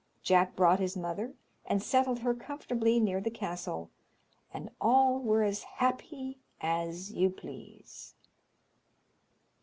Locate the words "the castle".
3.21-3.91